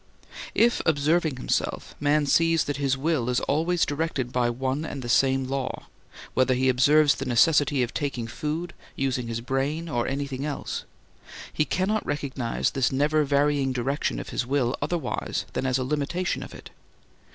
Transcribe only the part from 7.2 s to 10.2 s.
necessity of taking food, using his brain, or